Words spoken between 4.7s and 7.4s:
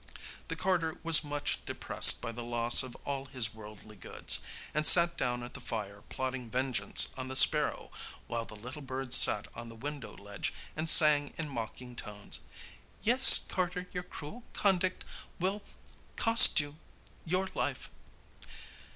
and sat down at the fire plotting vengeance on the